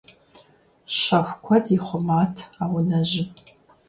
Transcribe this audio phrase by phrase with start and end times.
[0.99, 3.29] Щэху куэд ихъумэт а унэжьым.